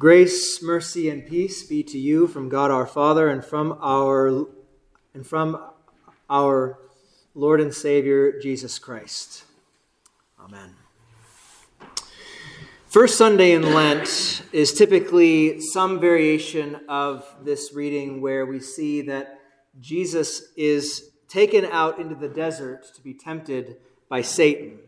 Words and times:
Grace, 0.00 0.62
mercy, 0.62 1.10
and 1.10 1.26
peace 1.26 1.62
be 1.62 1.82
to 1.82 1.98
you 1.98 2.26
from 2.26 2.48
God 2.48 2.70
our 2.70 2.86
Father 2.86 3.28
and 3.28 3.44
from 3.44 3.76
our 3.82 4.46
and 5.12 5.26
from 5.26 5.62
our 6.30 6.78
Lord 7.34 7.60
and 7.60 7.74
Savior 7.74 8.40
Jesus 8.40 8.78
Christ. 8.78 9.44
Amen. 10.42 10.74
First 12.86 13.18
Sunday 13.18 13.52
in 13.52 13.74
Lent 13.74 14.40
is 14.52 14.72
typically 14.72 15.60
some 15.60 16.00
variation 16.00 16.80
of 16.88 17.26
this 17.44 17.74
reading 17.74 18.22
where 18.22 18.46
we 18.46 18.58
see 18.58 19.02
that 19.02 19.38
Jesus 19.80 20.44
is 20.56 21.10
taken 21.28 21.66
out 21.66 21.98
into 21.98 22.14
the 22.14 22.28
desert 22.28 22.86
to 22.94 23.02
be 23.02 23.12
tempted 23.12 23.76
by 24.08 24.22
Satan. 24.22 24.78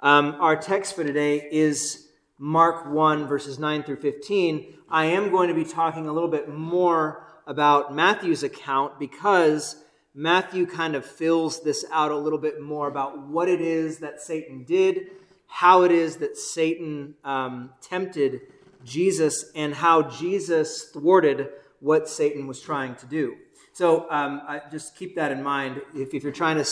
Um, 0.00 0.36
our 0.40 0.56
text 0.56 0.96
for 0.96 1.04
today 1.04 1.46
is 1.52 2.06
Mark 2.42 2.86
1, 2.86 3.28
verses 3.28 3.58
9 3.58 3.82
through 3.82 3.96
15, 3.96 4.78
I 4.88 5.04
am 5.04 5.30
going 5.30 5.48
to 5.48 5.54
be 5.54 5.62
talking 5.62 6.08
a 6.08 6.12
little 6.12 6.30
bit 6.30 6.48
more 6.48 7.26
about 7.46 7.94
Matthew's 7.94 8.42
account 8.42 8.98
because 8.98 9.76
Matthew 10.14 10.66
kind 10.66 10.94
of 10.94 11.04
fills 11.04 11.62
this 11.62 11.84
out 11.92 12.10
a 12.10 12.16
little 12.16 12.38
bit 12.38 12.62
more 12.62 12.88
about 12.88 13.28
what 13.28 13.50
it 13.50 13.60
is 13.60 13.98
that 13.98 14.22
Satan 14.22 14.64
did, 14.64 15.10
how 15.48 15.82
it 15.82 15.92
is 15.92 16.16
that 16.16 16.38
Satan 16.38 17.14
um, 17.24 17.74
tempted 17.82 18.40
Jesus, 18.84 19.52
and 19.54 19.74
how 19.74 20.04
Jesus 20.04 20.84
thwarted 20.84 21.50
what 21.80 22.08
Satan 22.08 22.46
was 22.46 22.62
trying 22.62 22.94
to 22.96 23.06
do. 23.06 23.36
So 23.74 24.10
um, 24.10 24.40
just 24.70 24.96
keep 24.96 25.14
that 25.16 25.30
in 25.30 25.42
mind. 25.42 25.82
If, 25.94 26.14
if 26.14 26.22
you're 26.22 26.32
trying 26.32 26.56
to 26.56 26.66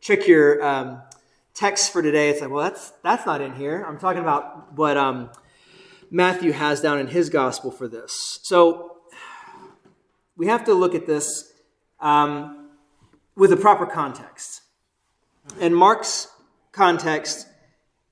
check 0.00 0.26
your 0.26 0.60
um, 0.60 1.02
text 1.54 1.92
for 1.92 2.02
today, 2.02 2.30
it's 2.30 2.40
like, 2.40 2.50
well, 2.50 2.64
that's 2.64 2.92
that's 3.02 3.24
not 3.24 3.40
in 3.40 3.54
here. 3.54 3.84
I'm 3.86 3.98
talking 3.98 4.20
about 4.20 4.74
what 4.74 4.96
um, 4.96 5.30
Matthew 6.10 6.52
has 6.52 6.80
down 6.80 6.98
in 6.98 7.06
his 7.06 7.30
gospel 7.30 7.70
for 7.70 7.88
this. 7.88 8.40
So 8.42 8.98
we 10.36 10.46
have 10.48 10.64
to 10.64 10.74
look 10.74 10.94
at 10.94 11.06
this 11.06 11.52
um, 12.00 12.70
with 13.36 13.50
the 13.50 13.56
proper 13.56 13.86
context. 13.86 14.62
And 15.60 15.76
Mark's 15.76 16.28
context 16.72 17.46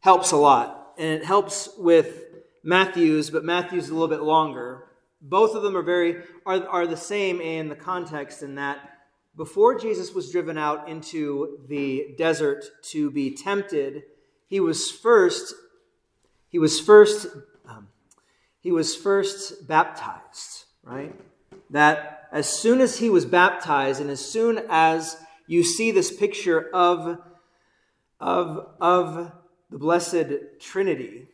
helps 0.01 0.33
a 0.33 0.37
lot, 0.37 0.95
and 0.99 1.09
it 1.09 1.25
helps 1.25 1.69
with 1.79 2.25
Matthew's, 2.63 3.31
but 3.31 3.45
Matthew's 3.45 3.89
a 3.89 3.93
little 3.93 4.09
bit 4.09 4.23
longer. 4.23 4.85
Both 5.21 5.55
of 5.55 5.63
them 5.63 5.77
are 5.77 5.83
very 5.83 6.23
are, 6.47 6.67
are 6.69 6.87
the 6.87 6.97
same 6.97 7.41
in 7.41 7.69
the 7.69 7.77
context 7.77 8.43
in 8.43 8.57
that 8.57 8.92
before 9.37 9.79
Jesus 9.79 10.15
was 10.15 10.31
driven 10.31 10.59
out 10.59 10.89
into 10.89 11.59
the 11.69 12.15
desert 12.19 12.65
to 12.91 13.11
be 13.11 13.35
tempted, 13.35 14.03
he 14.47 14.61
was 14.61 14.91
first 14.91 15.55
he 16.49 16.59
was 16.59 16.79
first 16.79 17.27
um, 17.67 17.89
he 18.61 18.71
was 18.71 18.95
first 18.95 19.67
baptized, 19.67 20.65
right? 20.83 21.15
That 21.71 22.29
as 22.31 22.47
soon 22.47 22.81
as 22.81 22.99
he 22.99 23.09
was 23.09 23.25
baptized, 23.25 24.01
and 24.01 24.11
as 24.11 24.25
soon 24.25 24.63
as 24.69 25.17
you 25.47 25.63
see 25.63 25.91
this 25.91 26.15
picture 26.15 26.69
of 26.75 27.19
of 28.21 28.69
of 28.81 29.33
the 29.71 29.79
blessed 29.79 30.61
Trinity, 30.61 31.29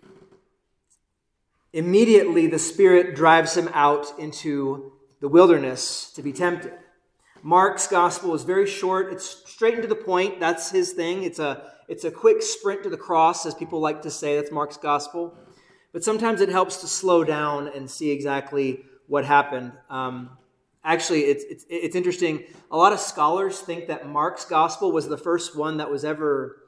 immediately 1.72 2.46
the 2.46 2.60
Spirit 2.60 3.16
drives 3.16 3.56
him 3.56 3.68
out 3.74 4.16
into 4.20 4.92
the 5.20 5.28
wilderness 5.28 6.12
to 6.12 6.22
be 6.22 6.32
tempted. 6.32 6.72
Mark's 7.42 7.86
gospel 7.86 8.34
is 8.34 8.42
very 8.42 8.66
short. 8.66 9.12
It's 9.12 9.44
straight 9.46 9.74
and 9.74 9.82
to 9.82 9.88
the 9.88 9.94
point. 9.94 10.40
That's 10.40 10.70
his 10.70 10.92
thing. 10.92 11.22
It's 11.22 11.38
a, 11.38 11.70
it's 11.88 12.04
a 12.04 12.10
quick 12.10 12.42
sprint 12.42 12.82
to 12.82 12.90
the 12.90 12.96
cross, 12.96 13.46
as 13.46 13.54
people 13.54 13.80
like 13.80 14.02
to 14.02 14.10
say. 14.10 14.36
That's 14.36 14.50
Mark's 14.50 14.76
gospel. 14.76 15.36
But 15.92 16.04
sometimes 16.04 16.40
it 16.40 16.48
helps 16.48 16.78
to 16.78 16.86
slow 16.86 17.24
down 17.24 17.68
and 17.68 17.90
see 17.90 18.10
exactly 18.10 18.84
what 19.06 19.24
happened. 19.24 19.72
Um, 19.88 20.30
actually, 20.84 21.22
it's, 21.22 21.44
it's, 21.44 21.64
it's 21.68 21.96
interesting. 21.96 22.44
A 22.70 22.76
lot 22.76 22.92
of 22.92 23.00
scholars 23.00 23.60
think 23.60 23.86
that 23.88 24.08
Mark's 24.08 24.44
gospel 24.44 24.92
was 24.92 25.08
the 25.08 25.16
first 25.16 25.56
one 25.56 25.78
that 25.78 25.90
was 25.90 26.04
ever 26.04 26.62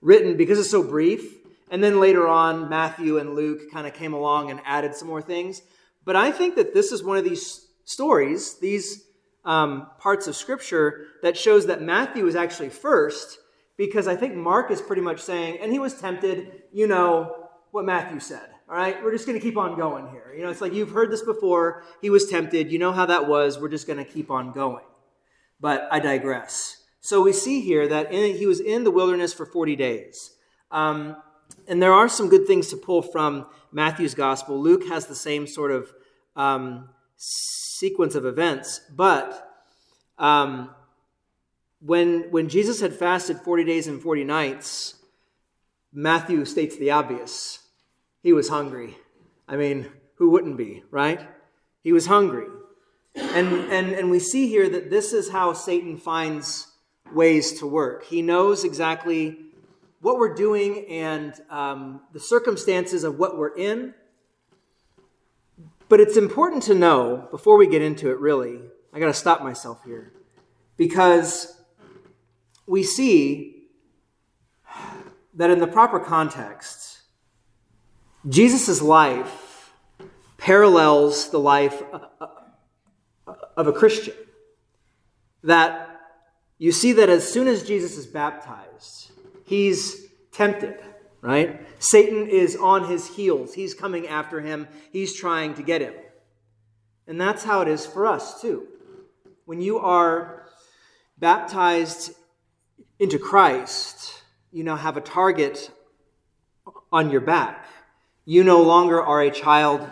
written 0.00 0.36
because 0.36 0.58
it's 0.58 0.70
so 0.70 0.82
brief. 0.82 1.36
And 1.70 1.82
then 1.82 2.00
later 2.00 2.28
on, 2.28 2.68
Matthew 2.68 3.18
and 3.18 3.34
Luke 3.34 3.70
kind 3.72 3.86
of 3.86 3.94
came 3.94 4.12
along 4.12 4.50
and 4.50 4.60
added 4.64 4.94
some 4.94 5.08
more 5.08 5.22
things. 5.22 5.62
But 6.04 6.16
I 6.16 6.30
think 6.30 6.56
that 6.56 6.74
this 6.74 6.92
is 6.92 7.02
one 7.02 7.16
of 7.16 7.24
these 7.24 7.66
stories, 7.84 8.58
these 8.58 9.04
um, 9.44 9.88
parts 9.98 10.26
of 10.26 10.36
Scripture 10.36 11.06
that 11.22 11.36
shows 11.36 11.66
that 11.66 11.82
Matthew 11.82 12.24
was 12.24 12.36
actually 12.36 12.70
first, 12.70 13.38
because 13.76 14.08
I 14.08 14.16
think 14.16 14.34
Mark 14.34 14.70
is 14.70 14.80
pretty 14.80 15.02
much 15.02 15.20
saying, 15.20 15.58
and 15.60 15.72
he 15.72 15.78
was 15.78 15.94
tempted, 15.94 16.62
you 16.72 16.86
know 16.86 17.48
what 17.70 17.84
Matthew 17.84 18.20
said. 18.20 18.48
All 18.68 18.76
right, 18.76 19.02
we're 19.02 19.12
just 19.12 19.26
going 19.26 19.38
to 19.38 19.44
keep 19.44 19.58
on 19.58 19.76
going 19.76 20.08
here. 20.08 20.32
You 20.34 20.42
know, 20.42 20.50
it's 20.50 20.62
like 20.62 20.72
you've 20.72 20.92
heard 20.92 21.10
this 21.10 21.22
before. 21.22 21.84
He 22.00 22.08
was 22.08 22.30
tempted. 22.30 22.72
You 22.72 22.78
know 22.78 22.92
how 22.92 23.06
that 23.06 23.28
was. 23.28 23.58
We're 23.58 23.68
just 23.68 23.86
going 23.86 23.98
to 23.98 24.10
keep 24.10 24.30
on 24.30 24.52
going. 24.52 24.84
But 25.60 25.86
I 25.90 26.00
digress. 26.00 26.82
So 27.00 27.22
we 27.22 27.34
see 27.34 27.60
here 27.60 27.86
that 27.88 28.10
in, 28.12 28.36
he 28.36 28.46
was 28.46 28.60
in 28.60 28.84
the 28.84 28.90
wilderness 28.90 29.34
for 29.34 29.44
40 29.44 29.76
days. 29.76 30.30
Um, 30.70 31.16
and 31.68 31.82
there 31.82 31.92
are 31.92 32.08
some 32.08 32.30
good 32.30 32.46
things 32.46 32.68
to 32.68 32.76
pull 32.78 33.02
from 33.02 33.46
Matthew's 33.70 34.14
gospel. 34.14 34.58
Luke 34.58 34.86
has 34.88 35.06
the 35.06 35.14
same 35.14 35.46
sort 35.46 35.70
of 35.70 35.92
um, 36.34 36.88
sequence 37.24 38.14
of 38.14 38.26
events. 38.26 38.80
But 38.94 39.50
um, 40.18 40.70
when, 41.80 42.30
when 42.30 42.48
Jesus 42.48 42.80
had 42.80 42.94
fasted 42.94 43.38
40 43.38 43.64
days 43.64 43.86
and 43.86 44.00
40 44.00 44.24
nights, 44.24 44.94
Matthew 45.92 46.44
states 46.44 46.76
the 46.76 46.90
obvious. 46.90 47.60
He 48.22 48.32
was 48.32 48.48
hungry. 48.48 48.96
I 49.48 49.56
mean, 49.56 49.90
who 50.16 50.30
wouldn't 50.30 50.56
be, 50.56 50.82
right? 50.90 51.20
He 51.82 51.92
was 51.92 52.06
hungry. 52.06 52.46
And, 53.14 53.48
and, 53.70 53.92
and 53.92 54.10
we 54.10 54.18
see 54.18 54.48
here 54.48 54.68
that 54.68 54.90
this 54.90 55.12
is 55.12 55.30
how 55.30 55.52
Satan 55.52 55.96
finds 55.96 56.68
ways 57.12 57.58
to 57.60 57.66
work. 57.66 58.04
He 58.04 58.22
knows 58.22 58.64
exactly 58.64 59.38
what 60.00 60.18
we're 60.18 60.34
doing 60.34 60.86
and 60.88 61.32
um, 61.48 62.00
the 62.12 62.20
circumstances 62.20 63.04
of 63.04 63.18
what 63.18 63.38
we're 63.38 63.56
in 63.56 63.94
but 65.94 66.00
it's 66.00 66.16
important 66.16 66.60
to 66.64 66.74
know, 66.74 67.28
before 67.30 67.56
we 67.56 67.68
get 67.68 67.80
into 67.80 68.10
it 68.10 68.18
really, 68.18 68.58
I 68.92 68.98
got 68.98 69.06
to 69.06 69.14
stop 69.14 69.44
myself 69.44 69.84
here, 69.84 70.12
because 70.76 71.56
we 72.66 72.82
see 72.82 73.68
that 75.34 75.50
in 75.50 75.60
the 75.60 75.68
proper 75.68 76.00
context, 76.00 77.02
Jesus' 78.28 78.82
life 78.82 79.72
parallels 80.36 81.30
the 81.30 81.38
life 81.38 81.80
uh, 81.92 82.00
uh, 82.20 82.26
uh, 83.28 83.34
of 83.56 83.68
a 83.68 83.72
Christian. 83.72 84.14
That 85.44 86.00
you 86.58 86.72
see 86.72 86.90
that 86.94 87.08
as 87.08 87.22
soon 87.32 87.46
as 87.46 87.62
Jesus 87.62 87.96
is 87.96 88.06
baptized, 88.08 89.12
he's 89.44 90.08
tempted 90.32 90.82
right? 91.24 91.66
Satan 91.82 92.28
is 92.28 92.54
on 92.54 92.86
his 92.86 93.16
heels. 93.16 93.54
He's 93.54 93.72
coming 93.72 94.06
after 94.06 94.42
him, 94.42 94.68
he's 94.92 95.14
trying 95.14 95.54
to 95.54 95.62
get 95.62 95.80
him. 95.80 95.94
And 97.06 97.18
that's 97.18 97.44
how 97.44 97.62
it 97.62 97.68
is 97.68 97.86
for 97.86 98.06
us, 98.06 98.42
too. 98.42 98.66
When 99.46 99.60
you 99.60 99.78
are 99.78 100.46
baptized 101.18 102.12
into 102.98 103.18
Christ, 103.18 104.22
you 104.52 104.64
now 104.64 104.76
have 104.76 104.98
a 104.98 105.00
target 105.00 105.70
on 106.92 107.10
your 107.10 107.22
back. 107.22 107.66
You 108.26 108.44
no 108.44 108.62
longer 108.62 109.02
are 109.02 109.22
a 109.22 109.30
child, 109.30 109.88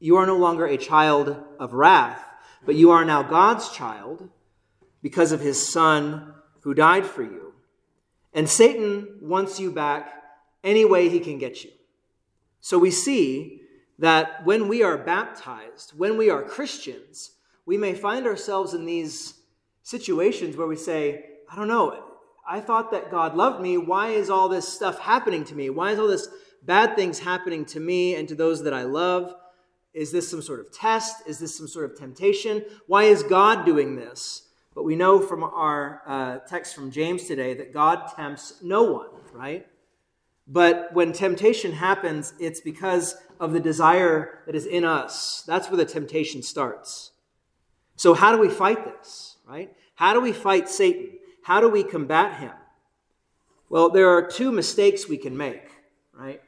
you 0.00 0.16
are 0.16 0.26
no 0.26 0.36
longer 0.36 0.66
a 0.66 0.78
child 0.78 1.36
of 1.58 1.74
wrath, 1.74 2.22
but 2.64 2.76
you 2.76 2.90
are 2.92 3.04
now 3.04 3.22
God's 3.22 3.70
child 3.70 4.28
because 5.02 5.32
of 5.32 5.40
his 5.40 5.70
Son 5.70 6.32
who 6.60 6.72
died 6.72 7.04
for 7.04 7.22
you. 7.22 7.45
And 8.36 8.48
Satan 8.48 9.18
wants 9.20 9.58
you 9.58 9.72
back 9.72 10.12
any 10.62 10.84
way 10.84 11.08
he 11.08 11.20
can 11.20 11.38
get 11.38 11.64
you. 11.64 11.70
So 12.60 12.78
we 12.78 12.90
see 12.90 13.62
that 13.98 14.44
when 14.44 14.68
we 14.68 14.82
are 14.82 14.98
baptized, 14.98 15.92
when 15.96 16.18
we 16.18 16.28
are 16.28 16.42
Christians, 16.42 17.30
we 17.64 17.78
may 17.78 17.94
find 17.94 18.26
ourselves 18.26 18.74
in 18.74 18.84
these 18.84 19.40
situations 19.82 20.54
where 20.54 20.66
we 20.66 20.76
say, 20.76 21.24
I 21.50 21.56
don't 21.56 21.66
know, 21.66 22.04
I 22.46 22.60
thought 22.60 22.90
that 22.92 23.10
God 23.10 23.34
loved 23.34 23.62
me. 23.62 23.78
Why 23.78 24.08
is 24.08 24.28
all 24.28 24.50
this 24.50 24.68
stuff 24.68 24.98
happening 25.00 25.44
to 25.44 25.54
me? 25.54 25.70
Why 25.70 25.92
is 25.92 25.98
all 25.98 26.06
this 26.06 26.28
bad 26.62 26.94
things 26.94 27.18
happening 27.18 27.64
to 27.66 27.80
me 27.80 28.16
and 28.16 28.28
to 28.28 28.34
those 28.34 28.62
that 28.64 28.74
I 28.74 28.82
love? 28.82 29.34
Is 29.94 30.12
this 30.12 30.28
some 30.30 30.42
sort 30.42 30.60
of 30.60 30.70
test? 30.70 31.26
Is 31.26 31.38
this 31.38 31.56
some 31.56 31.68
sort 31.68 31.90
of 31.90 31.98
temptation? 31.98 32.64
Why 32.86 33.04
is 33.04 33.22
God 33.22 33.64
doing 33.64 33.96
this? 33.96 34.45
But 34.76 34.84
we 34.84 34.94
know 34.94 35.20
from 35.20 35.42
our 35.42 36.02
uh, 36.06 36.38
text 36.46 36.74
from 36.74 36.90
James 36.90 37.24
today 37.24 37.54
that 37.54 37.72
God 37.72 38.12
tempts 38.14 38.62
no 38.62 38.82
one, 38.82 39.08
right? 39.32 39.66
But 40.46 40.90
when 40.92 41.14
temptation 41.14 41.72
happens, 41.72 42.34
it's 42.38 42.60
because 42.60 43.16
of 43.40 43.54
the 43.54 43.58
desire 43.58 44.40
that 44.44 44.54
is 44.54 44.66
in 44.66 44.84
us. 44.84 45.42
That's 45.46 45.70
where 45.70 45.78
the 45.78 45.86
temptation 45.86 46.42
starts. 46.42 47.12
So, 47.96 48.12
how 48.12 48.32
do 48.32 48.38
we 48.38 48.50
fight 48.50 48.84
this, 48.84 49.38
right? 49.48 49.72
How 49.94 50.12
do 50.12 50.20
we 50.20 50.32
fight 50.32 50.68
Satan? 50.68 51.12
How 51.44 51.62
do 51.62 51.70
we 51.70 51.82
combat 51.82 52.38
him? 52.38 52.52
Well, 53.70 53.88
there 53.88 54.10
are 54.10 54.22
two 54.22 54.52
mistakes 54.52 55.08
we 55.08 55.16
can 55.16 55.38
make, 55.38 55.70
right? 56.12 56.42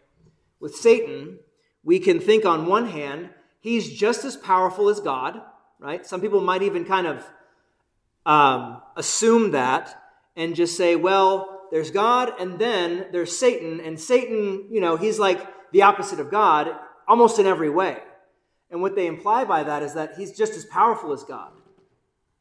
With 0.60 0.74
Satan, 0.74 1.38
we 1.82 1.98
can 1.98 2.20
think 2.20 2.44
on 2.44 2.66
one 2.66 2.88
hand, 2.88 3.30
he's 3.58 3.90
just 3.90 4.26
as 4.26 4.36
powerful 4.36 4.90
as 4.90 5.00
God, 5.00 5.40
right? 5.78 6.04
Some 6.04 6.20
people 6.20 6.42
might 6.42 6.62
even 6.62 6.84
kind 6.84 7.06
of 7.06 7.24
um, 8.28 8.82
assume 8.94 9.52
that 9.52 10.00
and 10.36 10.54
just 10.54 10.76
say, 10.76 10.94
well, 10.96 11.62
there's 11.72 11.90
God 11.90 12.32
and 12.38 12.58
then 12.58 13.06
there's 13.10 13.36
Satan, 13.36 13.80
and 13.80 13.98
Satan, 13.98 14.66
you 14.70 14.80
know, 14.80 14.96
he's 14.96 15.18
like 15.18 15.44
the 15.72 15.82
opposite 15.82 16.20
of 16.20 16.30
God 16.30 16.68
almost 17.08 17.38
in 17.38 17.46
every 17.46 17.70
way. 17.70 17.96
And 18.70 18.82
what 18.82 18.94
they 18.94 19.06
imply 19.06 19.44
by 19.44 19.64
that 19.64 19.82
is 19.82 19.94
that 19.94 20.14
he's 20.16 20.36
just 20.36 20.52
as 20.52 20.66
powerful 20.66 21.12
as 21.14 21.24
God. 21.24 21.52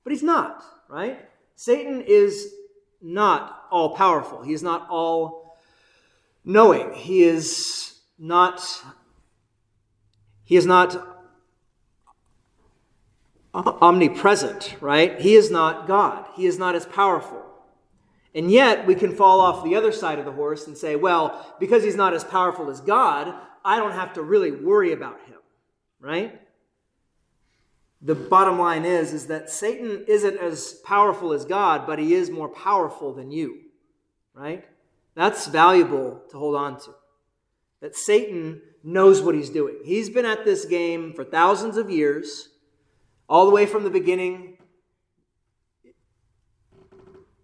But 0.04 0.12
he's 0.12 0.24
not, 0.24 0.63
right? 0.89 1.25
Satan 1.56 2.01
is 2.06 2.54
not 3.01 3.63
all 3.72 3.95
powerful. 3.95 4.44
He 4.44 4.54
is 4.54 4.62
not 4.62 4.88
all 4.89 5.57
knowing. 6.44 6.94
He 6.94 7.24
is 7.24 8.00
not 8.19 8.62
he 10.44 10.56
is 10.56 10.66
not 10.66 11.16
omnipresent, 13.65 14.75
right? 14.81 15.19
He 15.19 15.36
is 15.36 15.50
not 15.50 15.88
God. 15.88 16.25
He 16.36 16.45
is 16.45 16.59
not 16.59 16.75
as 16.75 16.86
powerful. 16.86 17.44
And 18.36 18.51
yet, 18.51 18.86
we 18.86 18.94
can 18.94 19.15
fall 19.15 19.39
off 19.39 19.63
the 19.63 19.75
other 19.75 19.92
side 19.92 20.19
of 20.19 20.25
the 20.25 20.31
horse 20.31 20.68
and 20.68 20.77
say, 20.77 20.95
well, 20.95 21.56
because 21.59 21.83
he's 21.83 21.95
not 21.95 22.13
as 22.13 22.24
powerful 22.24 22.69
as 22.69 22.81
God, 22.81 23.33
I 23.65 23.77
don't 23.77 23.94
have 23.94 24.13
to 24.13 24.21
really 24.21 24.51
worry 24.51 24.92
about 24.94 25.19
him, 25.25 25.39
right? 26.00 26.39
The 28.01 28.13
bottom 28.15 28.59
line 28.59 28.86
is, 28.86 29.12
is 29.12 29.27
that 29.27 29.50
Satan 29.50 30.06
isn't 30.07 30.38
as 30.38 30.74
powerful 30.86 31.33
as 31.33 31.45
God, 31.45 31.88
but 31.88 31.98
he 31.98 32.13
is 32.13 32.30
more 32.30 32.48
powerful 32.48 33.12
than 33.12 33.31
you, 33.31 33.62
right? 34.36 34.63
That's 35.15 35.48
valuable 35.48 36.21
to 36.30 36.38
hold 36.38 36.56
on 36.56 36.80
to. 36.81 36.92
That 37.81 37.95
Satan 37.95 38.62
knows 38.83 39.21
what 39.21 39.33
he's 39.33 39.50
doing. 39.50 39.77
He's 39.83 40.12
been 40.12 40.25
at 40.25 40.45
this 40.45 40.65
game 40.65 41.13
for 41.13 41.24
thousands 41.24 41.75
of 41.75 41.89
years, 41.89 42.50
all 43.29 43.45
the 43.45 43.51
way 43.51 43.65
from 43.65 43.83
the 43.83 43.89
beginning 43.89 44.57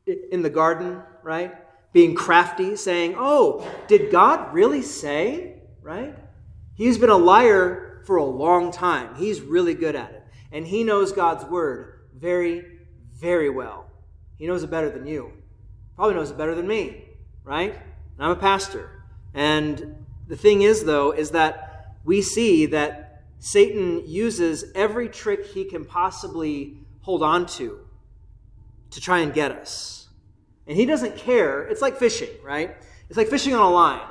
in 0.05 0.41
the 0.41 0.49
garden, 0.49 1.01
right? 1.23 1.53
Being 1.93 2.15
crafty, 2.15 2.75
saying, 2.75 3.15
Oh, 3.17 3.69
did 3.87 4.11
God 4.11 4.53
really 4.53 4.81
say? 4.81 5.61
Right? 5.81 6.15
He's 6.75 6.97
been 6.97 7.09
a 7.09 7.17
liar 7.17 8.01
for 8.05 8.17
a 8.17 8.25
long 8.25 8.71
time. 8.71 9.15
He's 9.15 9.41
really 9.41 9.73
good 9.73 9.95
at 9.95 10.11
it. 10.11 10.23
And 10.51 10.65
he 10.65 10.83
knows 10.83 11.11
God's 11.11 11.45
word 11.45 12.01
very, 12.15 12.65
very 13.13 13.49
well. 13.49 13.89
He 14.37 14.47
knows 14.47 14.63
it 14.63 14.71
better 14.71 14.89
than 14.89 15.05
you. 15.05 15.31
Probably 15.95 16.15
knows 16.15 16.31
it 16.31 16.37
better 16.37 16.55
than 16.55 16.67
me, 16.67 17.05
right? 17.43 17.73
And 17.73 18.25
I'm 18.25 18.31
a 18.31 18.35
pastor. 18.35 19.03
And 19.33 20.05
the 20.27 20.35
thing 20.35 20.61
is, 20.61 20.83
though, 20.83 21.11
is 21.11 21.31
that 21.31 21.95
we 22.03 22.21
see 22.21 22.65
that 22.67 23.02
Satan 23.43 24.07
uses 24.07 24.71
every 24.73 25.09
trick 25.09 25.45
he 25.47 25.65
can 25.65 25.83
possibly 25.83 26.77
hold 27.01 27.21
on 27.21 27.45
to 27.45 27.77
to 28.91 29.01
try 29.01 29.19
and 29.19 29.33
get 29.33 29.51
us. 29.51 30.07
And 30.65 30.77
he 30.77 30.85
doesn't 30.85 31.17
care. 31.17 31.63
It's 31.63 31.81
like 31.81 31.97
fishing, 31.97 32.29
right? 32.41 32.77
It's 33.09 33.17
like 33.17 33.27
fishing 33.27 33.53
on 33.53 33.61
a 33.61 33.69
line. 33.69 34.07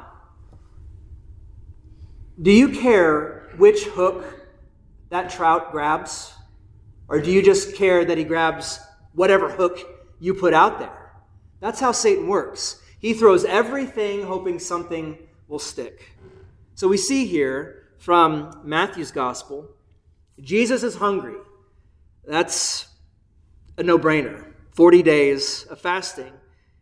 Do 2.42 2.50
you 2.50 2.78
care 2.78 3.48
which 3.56 3.84
hook 3.84 4.22
that 5.08 5.30
trout 5.30 5.72
grabs? 5.72 6.34
Or 7.08 7.18
do 7.18 7.30
you 7.30 7.40
just 7.40 7.74
care 7.74 8.04
that 8.04 8.18
he 8.18 8.24
grabs 8.24 8.80
whatever 9.14 9.48
hook 9.48 9.78
you 10.20 10.34
put 10.34 10.52
out 10.52 10.78
there? 10.78 11.14
That's 11.58 11.80
how 11.80 11.92
Satan 11.92 12.28
works. 12.28 12.82
He 12.98 13.14
throws 13.14 13.46
everything 13.46 14.24
hoping 14.24 14.58
something 14.58 15.16
will 15.48 15.58
stick. 15.58 16.12
So 16.74 16.86
we 16.86 16.98
see 16.98 17.24
here 17.24 17.81
from 18.02 18.60
Matthew's 18.64 19.12
gospel 19.12 19.68
Jesus 20.40 20.82
is 20.82 20.96
hungry. 20.96 21.36
That's 22.26 22.88
a 23.78 23.84
no 23.84 23.96
brainer. 23.96 24.52
40 24.74 25.02
days 25.02 25.64
of 25.64 25.80
fasting, 25.80 26.32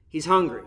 he's 0.08 0.24
hungry. 0.24 0.62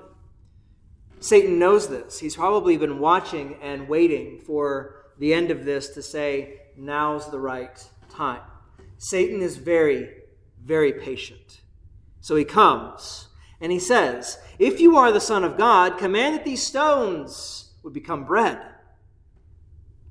Satan 1.20 1.58
knows 1.58 1.88
this. 1.88 2.20
He's 2.20 2.36
probably 2.36 2.78
been 2.78 3.00
watching 3.00 3.58
and 3.64 3.88
waiting 3.88 4.42
for 4.46 5.06
the 5.18 5.34
end 5.34 5.50
of 5.50 5.66
this 5.66 5.90
to 5.92 6.04
say, 6.04 6.60
now's 6.78 7.32
the 7.32 7.40
right 7.40 7.84
time. 8.10 8.42
Satan 8.98 9.42
is 9.42 9.58
very, 9.58 10.10
very 10.64 10.92
patient. 10.92 11.62
So 12.20 12.36
he 12.36 12.46
comes 12.46 13.30
and 13.60 13.72
he 13.72 13.80
says, 13.80 14.38
If 14.60 14.80
you 14.80 14.98
are 14.98 15.12
the 15.12 15.20
Son 15.20 15.44
of 15.44 15.58
God, 15.58 15.98
command 15.98 16.36
that 16.36 16.46
these 16.46 16.62
stones 16.62 17.72
would 17.82 17.94
become 17.94 18.26
bread. 18.26 18.73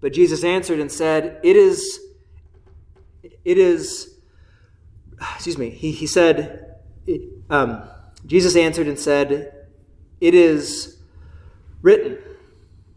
But 0.02 0.12
Jesus 0.12 0.42
answered 0.42 0.80
and 0.80 0.90
said, 0.90 1.38
It 1.44 1.54
is, 1.54 2.00
it 3.44 3.56
is, 3.56 4.16
excuse 5.34 5.56
me, 5.56 5.70
he, 5.70 5.92
he 5.92 6.08
said, 6.08 6.74
um, 7.48 7.84
Jesus 8.26 8.56
answered 8.56 8.88
and 8.88 8.98
said, 8.98 9.68
It 10.20 10.34
is 10.34 10.98
written, 11.82 12.18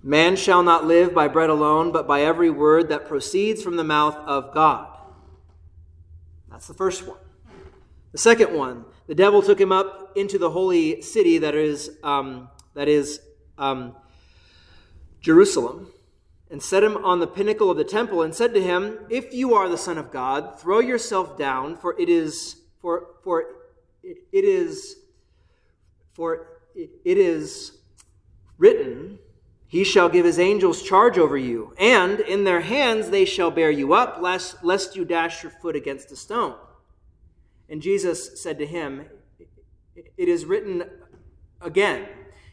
Man 0.01 0.35
shall 0.35 0.63
not 0.63 0.85
live 0.85 1.13
by 1.13 1.27
bread 1.27 1.51
alone, 1.51 1.91
but 1.91 2.07
by 2.07 2.21
every 2.21 2.49
word 2.49 2.89
that 2.89 3.07
proceeds 3.07 3.61
from 3.61 3.77
the 3.77 3.83
mouth 3.83 4.15
of 4.15 4.51
God. 4.51 4.97
That's 6.49 6.67
the 6.67 6.73
first 6.73 7.07
one. 7.07 7.19
The 8.13 8.17
second 8.17 8.51
one, 8.51 8.83
the 9.05 9.15
devil 9.15 9.43
took 9.43 9.61
him 9.61 9.71
up 9.71 10.13
into 10.15 10.39
the 10.39 10.49
holy 10.49 11.03
city 11.03 11.37
that 11.37 11.53
is, 11.53 11.91
um, 12.03 12.49
that 12.73 12.87
is 12.87 13.19
um, 13.59 13.95
Jerusalem 15.21 15.91
and 16.49 16.61
set 16.61 16.83
him 16.83 16.97
on 16.97 17.19
the 17.19 17.27
pinnacle 17.27 17.71
of 17.71 17.77
the 17.77 17.83
temple 17.83 18.21
and 18.21 18.33
said 18.33 18.53
to 18.53 18.61
him, 18.61 18.99
If 19.09 19.33
you 19.33 19.55
are 19.55 19.67
the 19.67 19.77
Son 19.77 19.97
of 19.97 20.11
God, 20.11 20.59
throw 20.59 20.79
yourself 20.79 21.37
down, 21.37 21.75
for 21.77 21.99
it 21.99 22.09
is 22.09 22.57
for 22.81 23.07
for 23.23 23.45
it 24.03 24.17
is 24.31 24.97
for 26.13 26.47
it 26.75 27.17
is 27.17 27.77
written, 28.57 29.19
He 29.67 29.83
shall 29.83 30.09
give 30.09 30.25
His 30.25 30.39
angels 30.39 30.83
charge 30.83 31.17
over 31.17 31.37
you, 31.37 31.73
and 31.77 32.19
in 32.19 32.43
their 32.43 32.61
hands 32.61 33.09
they 33.09 33.25
shall 33.25 33.51
bear 33.51 33.71
you 33.71 33.93
up, 33.93 34.19
lest, 34.21 34.63
lest 34.63 34.95
you 34.95 35.05
dash 35.05 35.43
your 35.43 35.51
foot 35.51 35.75
against 35.75 36.11
a 36.11 36.15
stone. 36.15 36.55
And 37.69 37.81
Jesus 37.81 38.41
said 38.41 38.59
to 38.59 38.65
him, 38.65 39.05
It 39.95 40.29
is 40.29 40.45
written 40.45 40.83
again, 41.61 42.07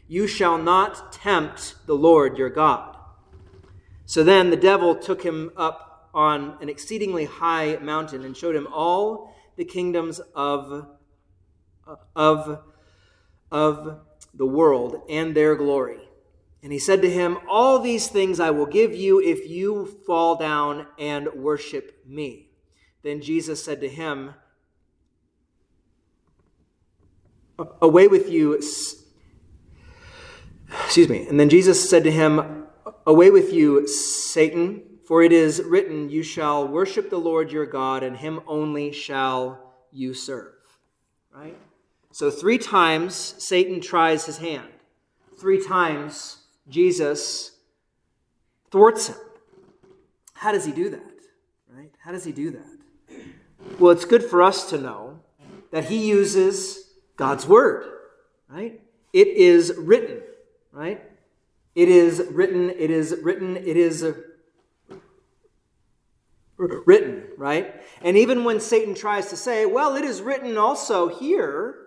You 0.07 0.27
shall 0.27 0.57
not 0.57 1.13
tempt 1.13 1.75
the 1.85 1.95
Lord 1.95 2.37
your 2.37 2.49
God. 2.49 2.92
So 4.05 4.23
then 4.23 4.49
the 4.49 4.57
devil 4.57 4.95
took 4.95 5.23
him 5.23 5.51
up 5.55 5.93
on 6.13 6.57
an 6.61 6.69
exceedingly 6.69 7.25
high 7.25 7.77
mountain 7.77 8.23
and 8.23 8.35
showed 8.35 8.55
him 8.55 8.67
all 8.71 9.33
the 9.55 9.65
kingdoms 9.65 10.19
of, 10.35 10.87
of, 12.15 12.63
of 13.51 13.99
the 14.33 14.45
world 14.45 15.01
and 15.09 15.35
their 15.35 15.55
glory. 15.55 15.99
And 16.61 16.71
he 16.71 16.79
said 16.79 17.01
to 17.01 17.09
him, 17.09 17.37
All 17.49 17.79
these 17.79 18.07
things 18.07 18.39
I 18.39 18.51
will 18.51 18.65
give 18.65 18.95
you 18.95 19.21
if 19.21 19.49
you 19.49 19.85
fall 20.05 20.37
down 20.37 20.87
and 20.97 21.27
worship 21.33 22.05
me. 22.05 22.49
Then 23.03 23.21
Jesus 23.21 23.63
said 23.63 23.81
to 23.81 23.89
him, 23.89 24.33
Away 27.81 28.07
with 28.07 28.29
you. 28.29 28.53
Excuse 28.53 29.03
me. 31.09 31.27
And 31.27 31.39
then 31.39 31.49
Jesus 31.49 31.89
said 31.89 32.03
to 32.05 32.11
him, 32.11 32.62
Away 33.05 33.29
with 33.31 33.51
you, 33.51 33.87
Satan, 33.87 34.81
for 35.05 35.21
it 35.23 35.31
is 35.31 35.61
written, 35.61 36.09
You 36.09 36.23
shall 36.23 36.67
worship 36.67 37.09
the 37.09 37.17
Lord 37.17 37.51
your 37.51 37.65
God, 37.65 38.01
and 38.03 38.15
him 38.15 38.39
only 38.47 38.91
shall 38.93 39.73
you 39.91 40.13
serve. 40.13 40.53
Right? 41.35 41.57
So, 42.11 42.31
three 42.31 42.57
times 42.57 43.35
Satan 43.37 43.81
tries 43.81 44.25
his 44.25 44.37
hand. 44.37 44.67
Three 45.39 45.65
times 45.65 46.43
Jesus 46.69 47.57
thwarts 48.71 49.07
him. 49.07 49.17
How 50.33 50.51
does 50.51 50.65
he 50.65 50.71
do 50.71 50.89
that? 50.89 51.13
Right? 51.69 51.91
How 52.03 52.11
does 52.11 52.23
he 52.23 52.31
do 52.31 52.51
that? 52.51 53.19
Well, 53.79 53.91
it's 53.91 54.05
good 54.05 54.23
for 54.23 54.41
us 54.41 54.69
to 54.69 54.77
know 54.77 55.19
that 55.71 55.85
he 55.85 56.07
uses 56.07 56.93
God's 57.17 57.47
word, 57.47 57.85
right? 58.47 58.79
It 59.11 59.27
is 59.27 59.73
written, 59.77 60.21
right? 60.71 61.01
It 61.75 61.89
is 61.89 62.23
written, 62.31 62.69
it 62.69 62.91
is 62.91 63.15
written, 63.21 63.57
it 63.57 63.77
is 63.77 64.05
written, 66.57 67.23
right? 67.37 67.81
And 68.01 68.17
even 68.17 68.43
when 68.43 68.59
Satan 68.59 68.93
tries 68.93 69.29
to 69.29 69.37
say, 69.37 69.65
well, 69.65 69.95
it 69.95 70.05
is 70.05 70.21
written 70.21 70.57
also 70.57 71.07
here, 71.07 71.77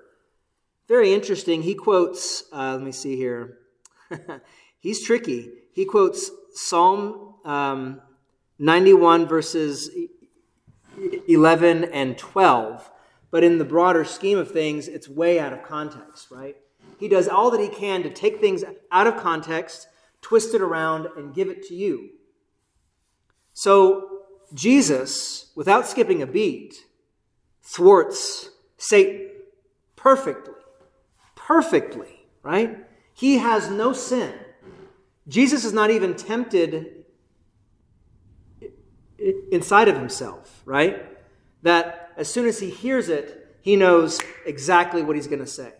very 0.88 1.12
interesting. 1.12 1.62
He 1.62 1.75
quotes, 1.75 2.45
uh, 2.52 2.73
let 2.73 2.83
me 2.83 2.93
see 2.93 3.16
here. 3.16 3.59
He's 4.78 5.05
tricky. 5.05 5.50
He 5.73 5.85
quotes 5.85 6.31
Psalm 6.55 7.35
um, 7.45 8.00
91, 8.59 9.26
verses 9.26 9.90
11 11.28 11.85
and 11.85 12.16
12. 12.16 12.90
But 13.31 13.45
in 13.45 13.59
the 13.59 13.64
broader 13.64 14.05
scheme 14.05 14.38
of 14.38 14.50
things, 14.50 14.88
it's 14.88 15.09
way 15.09 15.38
out 15.40 15.52
of 15.52 15.62
context, 15.62 16.31
right? 16.31 16.57
He 16.99 17.09
does 17.09 17.29
all 17.29 17.50
that 17.50 17.61
he 17.61 17.69
can 17.69 18.03
to 18.03 18.11
take 18.11 18.41
things 18.41 18.65
out 18.91 19.07
of 19.07 19.17
context, 19.17 19.88
twist 20.23 20.55
it 20.55 20.61
around, 20.61 21.07
and 21.17 21.35
give 21.35 21.49
it 21.49 21.62
to 21.69 21.75
you. 21.75 22.11
So 23.53 24.09
Jesus, 24.55 25.53
without 25.55 25.87
skipping 25.87 26.23
a 26.23 26.26
beat, 26.26 26.75
thwarts 27.62 28.50
Satan 28.79 29.31
perfectly. 29.97 30.55
Perfectly, 31.35 32.26
right? 32.43 32.87
He 33.15 33.38
has 33.38 33.71
no 33.71 33.93
sin. 33.93 34.35
Jesus 35.29 35.65
is 35.65 35.73
not 35.73 35.91
even 35.91 36.15
tempted 36.15 37.05
inside 39.50 39.88
of 39.88 39.97
himself, 39.97 40.62
right? 40.65 41.05
That 41.62 42.12
as 42.17 42.29
soon 42.29 42.47
as 42.47 42.61
he 42.61 42.71
hears 42.71 43.09
it, 43.09 43.57
he 43.61 43.75
knows 43.75 44.21
exactly 44.45 45.03
what 45.03 45.17
he's 45.17 45.26
going 45.26 45.41
to 45.41 45.47
say. 45.47 45.73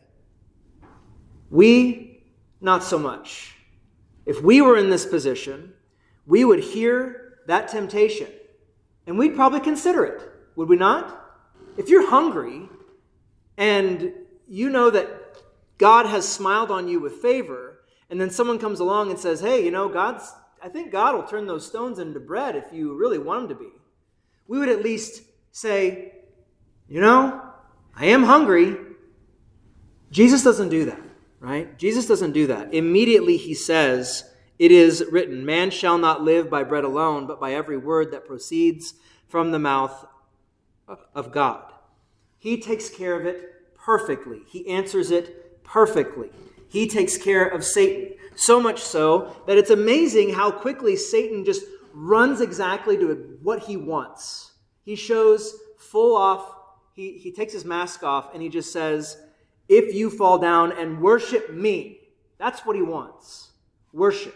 We, 1.51 2.25
not 2.61 2.83
so 2.83 2.99
much. 2.99 3.55
If 4.25 4.43
we 4.43 4.61
were 4.61 4.77
in 4.77 4.91
this 4.91 5.07
position, 5.07 5.73
we 6.27 6.45
would 6.45 6.61
hear 6.61 7.39
that 7.47 7.69
temptation 7.69 8.29
and 9.07 9.17
we'd 9.17 9.37
probably 9.37 9.61
consider 9.61 10.05
it, 10.05 10.21
would 10.57 10.69
we 10.69 10.77
not? 10.77 11.23
If 11.77 11.89
you're 11.89 12.11
hungry 12.11 12.69
and 13.57 14.13
you 14.49 14.69
know 14.69 14.91
that 14.91 15.09
God 15.79 16.07
has 16.07 16.29
smiled 16.29 16.71
on 16.71 16.89
you 16.89 17.01
with 17.01 17.15
favor, 17.15 17.81
and 18.09 18.21
then 18.21 18.31
someone 18.31 18.59
comes 18.59 18.81
along 18.81 19.11
and 19.11 19.19
says, 19.19 19.41
Hey, 19.41 19.65
you 19.65 19.71
know, 19.71 19.89
God's, 19.89 20.33
I 20.63 20.69
think 20.69 20.91
God 20.91 21.15
will 21.15 21.25
turn 21.25 21.47
those 21.47 21.67
stones 21.67 21.99
into 21.99 22.21
bread 22.21 22.57
if 22.57 22.73
you 22.73 22.95
really 22.95 23.19
want 23.19 23.49
them 23.49 23.59
to 23.59 23.65
be. 23.65 23.71
We 24.49 24.59
would 24.59 24.69
at 24.69 24.83
least 24.83 25.23
say, 25.53 26.15
You 26.89 27.01
know, 27.01 27.43
I 27.95 28.07
am 28.07 28.23
hungry. 28.23 28.77
Jesus 30.11 30.43
doesn't 30.43 30.69
do 30.69 30.87
that, 30.87 31.01
right? 31.41 31.79
Jesus 31.79 32.07
doesn't 32.07 32.33
do 32.33 32.47
that. 32.47 32.73
Immediately 32.73 33.37
he 33.37 33.55
says, 33.55 34.31
It 34.59 34.71
is 34.71 35.05
written, 35.11 35.45
Man 35.45 35.71
shall 35.71 35.99
not 35.99 36.23
live 36.23 36.51
by 36.51 36.63
bread 36.63 36.85
alone, 36.85 37.27
but 37.27 37.41
by 37.41 37.55
every 37.55 37.77
word 37.77 38.13
that 38.13 38.27
proceeds 38.27 38.95
from 39.29 39.51
the 39.51 39.59
mouth 39.59 40.07
of 41.15 41.33
God. 41.33 41.73
He 42.39 42.61
takes 42.61 42.89
care 42.89 43.19
of 43.19 43.27
it 43.27 43.77
perfectly, 43.77 44.43
he 44.49 44.69
answers 44.69 45.11
it 45.11 45.63
perfectly. 45.65 46.31
He 46.69 46.89
takes 46.89 47.17
care 47.17 47.47
of 47.47 47.65
Satan. 47.65 48.17
So 48.35 48.61
much 48.61 48.81
so 48.83 49.35
that 49.47 49.57
it's 49.57 49.71
amazing 49.71 50.35
how 50.35 50.51
quickly 50.51 50.97
Satan 50.97 51.45
just 51.45 51.63
runs 51.95 52.41
exactly 52.41 52.99
to 52.99 53.39
what 53.43 53.61
he 53.61 53.77
wants. 53.77 54.53
He 54.83 54.95
shows 54.95 55.55
full 55.79 56.17
off, 56.17 56.55
he, 56.93 57.19
he 57.19 57.33
takes 57.33 57.53
his 57.53 57.65
mask 57.65 58.03
off, 58.03 58.35
and 58.35 58.43
he 58.43 58.49
just 58.49 58.73
says, 58.73 59.17
If 59.69 59.95
you 59.95 60.11
fall 60.11 60.39
down 60.39 60.73
and 60.73 61.01
worship 61.01 61.53
me, 61.53 62.01
that's 62.39 62.65
what 62.65 62.77
he 62.77 62.83
wants. 62.83 63.51
Worship. 63.93 64.35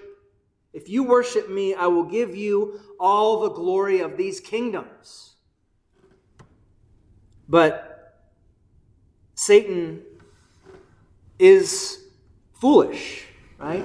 If 0.73 0.89
you 0.89 1.03
worship 1.03 1.51
me, 1.51 1.75
I 1.75 1.87
will 1.87 2.05
give 2.05 2.35
you 2.35 2.81
all 2.99 3.41
the 3.41 3.51
glory 3.51 4.01
of 4.01 4.17
these 4.17 4.41
kingdoms. 4.41 5.35
But 7.49 8.15
Satan 9.35 10.03
is 11.39 12.05
foolish, 12.53 13.25
right? 13.59 13.85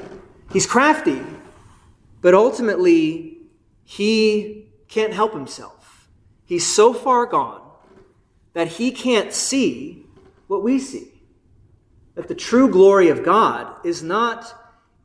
He's 0.51 0.67
crafty, 0.67 1.21
but 2.21 2.35
ultimately, 2.35 3.37
he 3.83 4.67
can't 4.87 5.13
help 5.13 5.33
himself. 5.33 6.07
He's 6.45 6.65
so 6.71 6.93
far 6.93 7.25
gone 7.25 7.61
that 8.53 8.67
he 8.67 8.91
can't 8.91 9.33
see 9.33 10.05
what 10.47 10.61
we 10.61 10.77
see. 10.77 11.14
That 12.15 12.27
the 12.27 12.35
true 12.35 12.69
glory 12.69 13.09
of 13.09 13.23
God 13.23 13.85
is 13.85 14.01
not 14.01 14.53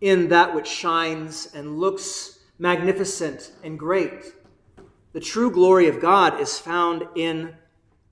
in 0.01 0.29
that 0.29 0.55
which 0.55 0.67
shines 0.67 1.49
and 1.55 1.79
looks 1.79 2.39
magnificent 2.59 3.53
and 3.63 3.79
great. 3.79 4.33
The 5.13 5.21
true 5.21 5.51
glory 5.51 5.89
of 5.89 6.01
God 6.01 6.41
is 6.41 6.59
found 6.59 7.05
in 7.17 7.55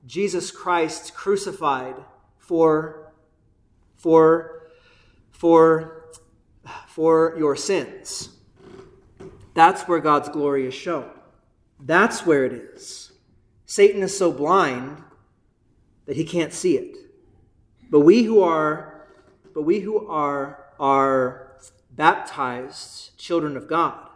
Jesus 0.07 0.51
Christ 0.51 1.15
crucified 1.15 1.95
for, 2.39 3.13
for, 3.97 4.69
for, 5.31 6.07
for 6.89 7.35
your 7.39 7.55
sins. 7.55 8.31
That's 9.55 9.83
where 9.83 10.01
God's 10.01 10.29
glory 10.29 10.67
is 10.67 10.75
shown. 10.75 11.11
That's 11.81 12.27
where 12.27 12.45
it 12.45 12.53
is. 12.53 13.13
Satan 13.67 14.03
is 14.03 14.17
so 14.17 14.33
blind 14.33 15.03
that 16.07 16.17
he 16.17 16.25
can't 16.25 16.53
see 16.53 16.77
it. 16.77 16.97
But 17.91 18.01
we 18.01 18.23
who 18.25 18.43
are, 18.43 19.07
but 19.55 19.63
we 19.63 19.81
who 19.81 20.07
are, 20.09 20.67
are 20.79 21.53
baptized 21.91 23.17
children 23.19 23.57
of 23.57 23.69
God. 23.69 24.09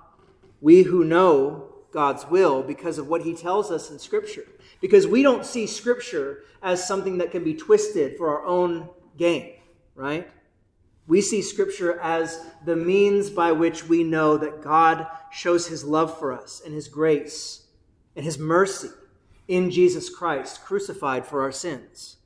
We 0.61 0.83
who 0.83 1.05
know 1.05 1.69
God's 1.91 2.27
will 2.29 2.63
because 2.63 2.99
of 2.99 3.09
what 3.09 3.23
he 3.23 3.35
tells 3.35 3.71
us 3.71 3.91
in 3.91 3.99
Scripture. 3.99 4.47
Because 4.81 5.07
we 5.07 5.23
don't 5.23 5.45
see 5.45 5.67
Scripture 5.67 6.45
as 6.63 6.87
something 6.87 7.19
that 7.19 7.31
can 7.31 7.45
be 7.45 7.55
twisted 7.55 8.17
for 8.17 8.31
our 8.31 8.45
own 8.47 8.89
gain, 9.17 9.55
right? 9.95 10.31
We 11.07 11.21
see 11.21 11.43
Scripture 11.43 11.99
as 12.01 12.45
the 12.65 12.77
means 12.77 13.31
by 13.31 13.53
which 13.53 13.89
we 13.89 14.05
know 14.05 14.37
that 14.37 14.63
God 14.63 15.07
shows 15.31 15.67
his 15.67 15.85
love 15.85 16.19
for 16.19 16.33
us 16.33 16.63
and 16.65 16.75
his 16.75 16.89
grace 16.89 17.67
and 18.15 18.25
his 18.25 18.39
mercy 18.39 18.91
in 19.49 19.71
Jesus 19.71 20.09
Christ, 20.09 20.65
crucified 20.65 21.27
for 21.27 21.43
our 21.43 21.53
sins. 21.53 22.17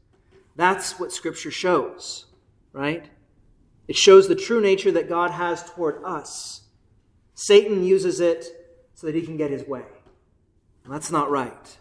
That's 0.56 0.98
what 0.98 1.12
Scripture 1.12 1.50
shows, 1.50 2.26
right? 2.72 3.06
It 3.86 3.96
shows 3.96 4.26
the 4.26 4.34
true 4.34 4.60
nature 4.60 4.90
that 4.92 5.08
God 5.08 5.30
has 5.30 5.62
toward 5.62 6.02
us. 6.02 6.62
Satan 7.34 7.84
uses 7.84 8.20
it 8.20 8.46
so 8.94 9.06
that 9.06 9.14
he 9.14 9.22
can 9.22 9.36
get 9.36 9.50
his 9.50 9.66
way. 9.66 9.84
And 10.84 10.92
that's 10.92 11.10
not 11.10 11.30
right. 11.30 11.76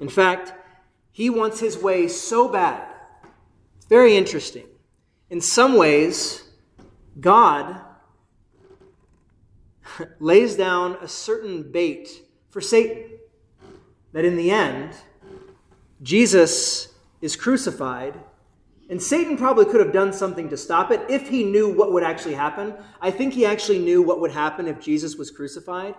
In 0.00 0.08
fact, 0.08 0.52
he 1.10 1.28
wants 1.28 1.60
his 1.60 1.76
way 1.76 2.06
so 2.08 2.48
bad. 2.48 2.86
It's 3.76 3.86
very 3.86 4.16
interesting. 4.16 4.66
In 5.28 5.40
some 5.40 5.76
ways, 5.76 6.44
God 7.20 7.80
lays 10.20 10.54
down 10.54 10.96
a 11.00 11.08
certain 11.08 11.70
bait 11.70 12.22
for 12.48 12.60
Satan. 12.60 13.10
That 14.12 14.24
in 14.24 14.36
the 14.36 14.52
end, 14.52 14.92
Jesus 16.02 16.93
is 17.24 17.36
crucified 17.36 18.14
and 18.90 19.02
Satan 19.02 19.38
probably 19.38 19.64
could 19.64 19.80
have 19.80 19.92
done 19.94 20.12
something 20.12 20.50
to 20.50 20.56
stop 20.56 20.90
it 20.90 21.00
if 21.08 21.28
he 21.28 21.42
knew 21.42 21.72
what 21.72 21.92
would 21.92 22.02
actually 22.02 22.34
happen. 22.34 22.74
I 23.00 23.10
think 23.10 23.32
he 23.32 23.46
actually 23.46 23.78
knew 23.78 24.02
what 24.02 24.20
would 24.20 24.30
happen 24.30 24.68
if 24.68 24.78
Jesus 24.78 25.16
was 25.16 25.30
crucified. 25.30 25.94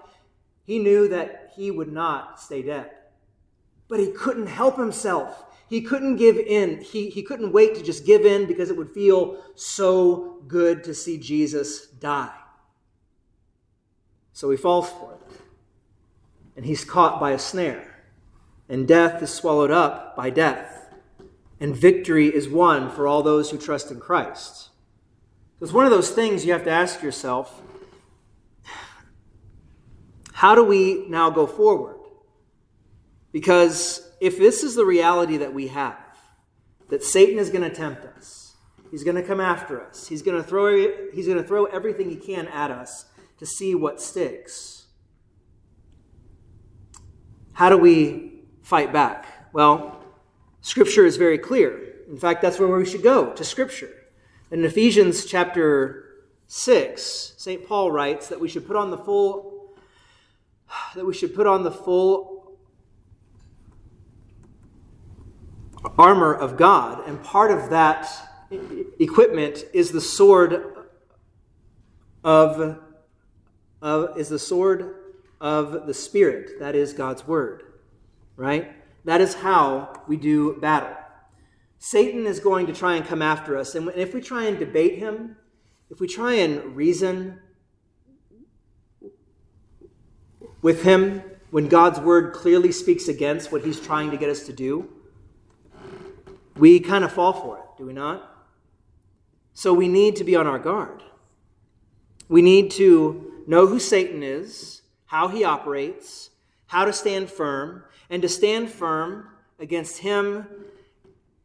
He 0.65 0.77
knew 0.77 1.07
that 1.07 1.51
he 1.55 1.71
would 1.71 1.91
not 1.91 2.39
stay 2.39 2.61
dead. 2.61 2.91
But 3.87 3.99
he 3.99 4.11
couldn't 4.11 4.47
help 4.47 4.77
himself. 4.77 5.45
He 5.67 5.81
couldn't 5.81 6.17
give 6.17 6.37
in. 6.37 6.81
He, 6.81 7.09
he 7.09 7.23
couldn't 7.23 7.51
wait 7.51 7.73
to 7.75 7.83
just 7.83 8.05
give 8.05 8.23
in 8.23 8.45
because 8.45 8.69
it 8.69 8.77
would 8.77 8.91
feel 8.91 9.41
so 9.55 10.43
good 10.47 10.83
to 10.83 10.93
see 10.93 11.17
Jesus 11.17 11.87
die. 11.87 12.33
So 14.31 14.51
he 14.51 14.57
falls 14.57 14.89
for 14.89 15.13
it. 15.13 15.37
And 16.55 16.65
he's 16.65 16.85
caught 16.85 17.19
by 17.19 17.31
a 17.31 17.39
snare. 17.39 18.03
And 18.69 18.87
death 18.87 19.23
is 19.23 19.31
swallowed 19.31 19.71
up 19.71 20.15
by 20.15 20.29
death 20.29 20.84
and 21.65 21.75
victory 21.75 22.27
is 22.27 22.47
won 22.47 22.91
for 22.91 23.07
all 23.07 23.23
those 23.23 23.49
who 23.49 23.57
trust 23.57 23.89
in 23.89 23.99
Christ. 23.99 24.69
It's 25.59 25.71
one 25.71 25.85
of 25.85 25.91
those 25.91 26.11
things 26.11 26.45
you 26.45 26.53
have 26.53 26.63
to 26.65 26.69
ask 26.69 27.01
yourself 27.01 27.59
how 30.31 30.53
do 30.53 30.63
we 30.63 31.07
now 31.07 31.31
go 31.31 31.47
forward? 31.47 31.97
Because 33.31 34.11
if 34.21 34.37
this 34.37 34.61
is 34.61 34.75
the 34.75 34.85
reality 34.85 35.37
that 35.37 35.55
we 35.55 35.69
have, 35.69 35.97
that 36.89 37.03
Satan 37.03 37.39
is 37.39 37.49
going 37.49 37.67
to 37.67 37.75
tempt 37.75 38.05
us, 38.15 38.55
he's 38.91 39.03
going 39.03 39.15
to 39.15 39.23
come 39.23 39.41
after 39.41 39.83
us, 39.83 40.05
he's 40.05 40.21
going 40.21 40.37
to 40.37 40.47
throw, 40.47 40.87
he's 41.15 41.25
going 41.25 41.41
to 41.41 41.43
throw 41.43 41.65
everything 41.65 42.11
he 42.11 42.15
can 42.15 42.47
at 42.49 42.69
us 42.69 43.05
to 43.39 43.45
see 43.47 43.73
what 43.73 43.99
sticks. 43.99 44.85
How 47.53 47.69
do 47.69 47.77
we 47.79 48.43
fight 48.61 48.93
back? 48.93 49.49
Well, 49.51 50.04
Scripture 50.65 51.05
is 51.05 51.17
very 51.17 51.37
clear. 51.37 51.93
In 52.09 52.17
fact, 52.17 52.41
that's 52.41 52.57
where 52.57 52.67
we 52.67 52.87
should 52.87 53.03
go, 53.03 53.31
to 53.33 53.43
Scripture. 53.43 53.91
In 54.49 54.65
Ephesians 54.65 55.23
chapter 55.23 56.23
6, 56.47 57.35
St. 57.37 57.67
Paul 57.67 57.91
writes 57.91 58.29
that 58.29 58.39
we 58.39 58.49
should 58.49 58.65
put 58.65 58.75
on 58.75 58.89
the 58.89 58.97
full 58.97 59.75
that 60.95 61.05
we 61.05 61.13
should 61.13 61.35
put 61.35 61.45
on 61.45 61.61
the 61.61 61.69
full 61.69 62.57
armor 65.99 66.33
of 66.33 66.57
God, 66.57 67.07
and 67.07 67.23
part 67.23 67.51
of 67.51 67.69
that 67.69 68.09
equipment 68.99 69.65
is 69.71 69.91
the 69.91 70.01
sword 70.01 70.63
of, 72.23 72.79
of 73.83 74.17
is 74.17 74.29
the 74.29 74.39
sword 74.39 74.95
of 75.39 75.85
the 75.85 75.93
Spirit, 75.93 76.59
that 76.59 76.73
is 76.73 76.91
God's 76.91 77.27
word, 77.27 77.61
right? 78.35 78.71
That 79.05 79.21
is 79.21 79.35
how 79.35 80.03
we 80.07 80.17
do 80.17 80.57
battle. 80.57 80.95
Satan 81.77 82.25
is 82.25 82.39
going 82.39 82.67
to 82.67 82.73
try 82.73 82.95
and 82.95 83.05
come 83.05 83.21
after 83.21 83.57
us. 83.57 83.75
And 83.75 83.89
if 83.95 84.13
we 84.13 84.21
try 84.21 84.45
and 84.45 84.57
debate 84.57 84.97
him, 84.97 85.37
if 85.89 85.99
we 85.99 86.07
try 86.07 86.33
and 86.33 86.75
reason 86.75 87.39
with 90.61 90.83
him, 90.83 91.21
when 91.51 91.67
God's 91.67 91.99
word 91.99 92.33
clearly 92.33 92.71
speaks 92.71 93.07
against 93.07 93.51
what 93.51 93.63
he's 93.63 93.79
trying 93.79 94.11
to 94.11 94.17
get 94.17 94.29
us 94.29 94.43
to 94.47 94.53
do, 94.53 94.89
we 96.57 96.79
kind 96.79 97.03
of 97.03 97.11
fall 97.11 97.33
for 97.33 97.59
it, 97.59 97.65
do 97.77 97.85
we 97.85 97.93
not? 97.93 98.31
So 99.53 99.73
we 99.73 99.87
need 99.87 100.15
to 100.17 100.23
be 100.23 100.35
on 100.35 100.47
our 100.47 100.59
guard. 100.59 101.03
We 102.27 102.41
need 102.41 102.71
to 102.71 103.43
know 103.45 103.67
who 103.67 103.79
Satan 103.79 104.23
is, 104.23 104.81
how 105.05 105.27
he 105.27 105.43
operates, 105.43 106.31
how 106.65 106.85
to 106.85 106.91
stand 106.91 107.29
firm, 107.29 107.83
and 108.09 108.21
to 108.21 108.29
stand 108.29 108.69
firm 108.69 109.29
against 109.59 109.99
him 109.99 110.47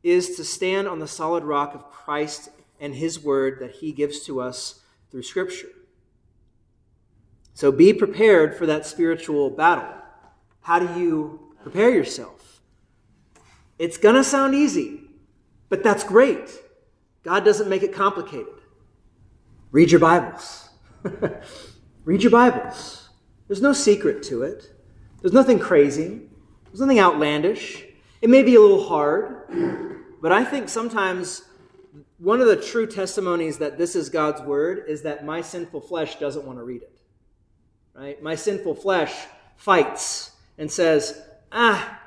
is 0.03 0.37
to 0.37 0.45
stand 0.45 0.89
on 0.89 0.99
the 0.99 1.07
solid 1.07 1.45
rock 1.45 1.75
of 1.75 1.91
Christ 1.91 2.49
and 2.81 2.95
his 2.95 3.23
word 3.23 3.59
that 3.61 3.73
he 3.77 3.93
gives 3.93 4.21
to 4.21 4.41
us 4.41 4.81
through 5.11 5.23
Scripture. 5.23 5.69
So 7.55 7.71
be 7.71 7.93
prepared 7.93 8.57
for 8.57 8.67
that 8.67 8.87
spiritual 8.87 9.51
battle. 9.51 9.93
How 10.63 10.79
do 10.79 10.99
you 10.99 11.55
prepare 11.63 11.91
yourself? 11.91 12.63
It's 13.79 13.99
going 13.99 14.15
to 14.15 14.25
sound 14.25 14.55
easy, 14.55 15.03
but 15.69 15.83
that's 15.83 16.05
great. 16.05 16.51
God 17.23 17.45
doesn't 17.45 17.69
make 17.69 17.83
it 17.83 17.93
complicated. 17.93 18.55
Read 19.73 19.91
your 19.91 20.01
Bibles. 20.01 20.71
Read 22.05 22.23
your 22.23 22.31
Bibles. 22.31 23.09
There's 23.47 23.61
no 23.61 23.73
secret 23.73 24.23
to 24.25 24.43
it, 24.43 24.71
there's 25.21 25.35
nothing 25.35 25.59
crazy, 25.59 26.30
nothing 26.79 27.01
outlandish. 27.01 27.85
It 28.23 28.31
may 28.31 28.43
be 28.43 28.55
a 28.55 28.61
little 28.61 28.87
hard, 28.87 29.97
but 30.21 30.31
I 30.31 30.45
think 30.45 30.69
sometimes 30.69 31.43
one 32.19 32.41
of 32.41 32.47
the 32.47 32.57
true 32.57 32.87
testimonies 32.87 33.59
that 33.59 33.79
this 33.79 33.97
is 33.97 34.11
God's 34.11 34.43
word 34.43 34.85
is 34.87 35.03
that 35.03 35.25
my 35.25 35.41
sinful 35.41 35.81
flesh 35.81 36.19
doesn't 36.19 36.45
want 36.45 36.59
to 36.59 36.65
read 36.65 36.83
it. 36.83 37.01
Right? 37.95 38.23
My 38.23 38.35
sinful 38.35 38.75
flesh 38.75 39.13
fights 39.57 40.33
and 40.59 40.71
says, 40.71 41.21
"Ah, 41.51 42.01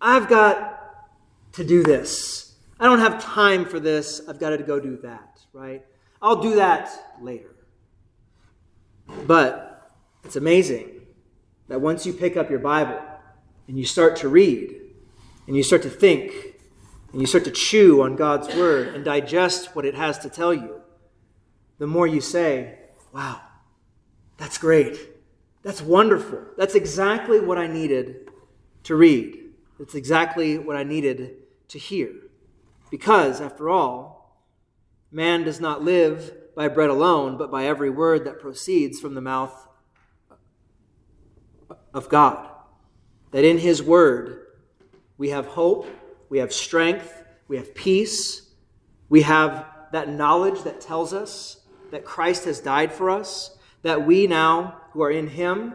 I've 0.00 0.28
got 0.28 1.52
to 1.52 1.64
do 1.64 1.82
this. 1.84 2.56
I 2.80 2.84
don't 2.86 2.98
have 2.98 3.22
time 3.22 3.64
for 3.64 3.78
this. 3.78 4.20
I've 4.28 4.40
got 4.40 4.50
to 4.50 4.58
go 4.58 4.80
do 4.80 4.98
that." 4.98 5.40
Right? 5.52 5.84
I'll 6.20 6.42
do 6.42 6.56
that 6.56 6.90
later. 7.20 7.54
But 9.26 9.92
it's 10.24 10.36
amazing 10.36 11.06
that 11.68 11.80
once 11.80 12.04
you 12.04 12.12
pick 12.12 12.36
up 12.36 12.50
your 12.50 12.58
Bible 12.58 13.00
and 13.68 13.78
you 13.78 13.84
start 13.84 14.16
to 14.16 14.28
read 14.28 14.74
and 15.46 15.56
you 15.56 15.62
start 15.62 15.82
to 15.82 15.90
think 15.90 16.32
and 17.12 17.20
you 17.20 17.26
start 17.26 17.44
to 17.44 17.50
chew 17.50 18.02
on 18.02 18.16
God's 18.16 18.54
word 18.56 18.94
and 18.94 19.04
digest 19.04 19.74
what 19.76 19.84
it 19.84 19.94
has 19.94 20.18
to 20.20 20.28
tell 20.28 20.52
you, 20.52 20.80
the 21.78 21.86
more 21.86 22.06
you 22.06 22.20
say, 22.20 22.78
Wow, 23.12 23.40
that's 24.36 24.58
great. 24.58 24.98
That's 25.62 25.80
wonderful. 25.80 26.40
That's 26.58 26.74
exactly 26.74 27.40
what 27.40 27.56
I 27.56 27.66
needed 27.68 28.28
to 28.82 28.96
read. 28.96 29.38
That's 29.78 29.94
exactly 29.94 30.58
what 30.58 30.76
I 30.76 30.82
needed 30.82 31.36
to 31.68 31.78
hear. 31.78 32.10
Because, 32.90 33.40
after 33.40 33.70
all, 33.70 34.42
man 35.10 35.44
does 35.44 35.60
not 35.60 35.82
live 35.82 36.32
by 36.54 36.68
bread 36.68 36.90
alone, 36.90 37.36
but 37.36 37.50
by 37.50 37.66
every 37.66 37.90
word 37.90 38.24
that 38.24 38.40
proceeds 38.40 39.00
from 39.00 39.14
the 39.14 39.20
mouth 39.20 39.68
of 41.92 42.08
God. 42.08 42.53
That 43.34 43.44
in 43.44 43.58
His 43.58 43.82
word 43.82 44.46
we 45.18 45.30
have 45.30 45.46
hope, 45.46 45.88
we 46.28 46.38
have 46.38 46.52
strength, 46.52 47.24
we 47.48 47.56
have 47.56 47.74
peace, 47.74 48.42
we 49.08 49.22
have 49.22 49.66
that 49.90 50.08
knowledge 50.08 50.62
that 50.62 50.80
tells 50.80 51.12
us 51.12 51.60
that 51.90 52.04
Christ 52.04 52.44
has 52.44 52.60
died 52.60 52.92
for 52.92 53.10
us, 53.10 53.58
that 53.82 54.06
we 54.06 54.28
now, 54.28 54.80
who 54.92 55.02
are 55.02 55.10
in 55.10 55.26
Him, 55.26 55.74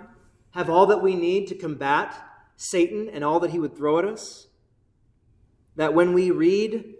have 0.51 0.69
all 0.69 0.85
that 0.85 1.01
we 1.01 1.15
need 1.15 1.47
to 1.47 1.55
combat 1.55 2.15
Satan 2.55 3.09
and 3.09 3.25
all 3.25 3.41
that 3.41 3.51
he 3.51 3.59
would 3.59 3.75
throw 3.75 3.99
at 3.99 4.05
us. 4.05 4.47
That 5.75 5.93
when 5.93 6.13
we 6.13 6.31
read 6.31 6.95